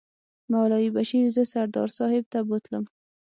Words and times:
مولوي 0.51 0.89
بشیر 0.95 1.25
زه 1.35 1.43
سردار 1.53 1.89
صاحب 1.97 2.23
ته 2.31 2.39
بوتلم. 2.47 2.83